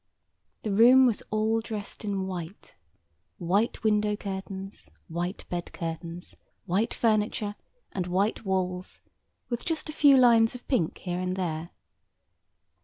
[0.63, 6.35] The room was all dressed in white,—white window curtains, white bed curtains,
[6.65, 7.53] white furniture,
[7.91, 8.99] and white walls,
[9.49, 11.69] with just a few lines of pink here and there.